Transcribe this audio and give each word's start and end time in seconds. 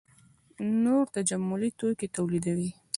نور 0.83 1.03
تجملي 1.15 1.69
توکي 1.79 2.07
تولیدوي. 2.15 2.69